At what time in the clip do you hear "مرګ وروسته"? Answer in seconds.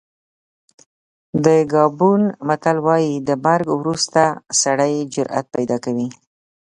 3.45-4.21